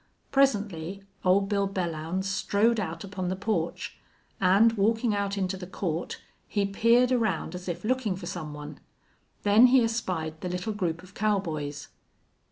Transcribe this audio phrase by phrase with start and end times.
[0.31, 3.99] Presently Old Bill Belllounds strode out upon the porch,
[4.39, 8.79] and, walking out into the court, he peered around as if looking for some one.
[9.43, 11.89] Then he espied the little group of cowboys.